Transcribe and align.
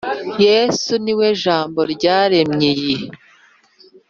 Yesu 0.45 0.91
ni 1.03 1.13
we 1.19 1.27
jambo-ryaremy’iyi 1.41 2.97